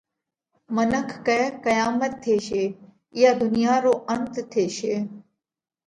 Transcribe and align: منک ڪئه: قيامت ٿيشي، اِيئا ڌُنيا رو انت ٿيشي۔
منک 0.75 1.09
ڪئه: 1.25 1.45
قيامت 1.65 2.13
ٿيشي، 2.23 2.63
اِيئا 3.15 3.31
ڌُنيا 3.39 3.73
رو 3.83 3.93
انت 4.13 4.33
ٿيشي۔ 4.51 4.93